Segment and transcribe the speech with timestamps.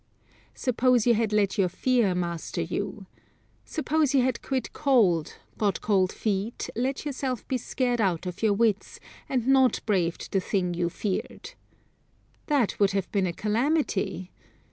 [0.55, 3.05] Suppose you had let your fear master you.
[3.65, 8.53] Suppose you had quit cold, got cold feet, let yourself be scared out of your
[8.55, 11.51] wits, and not braved the thing you feared.
[12.47, 14.31] That would have been a calamity.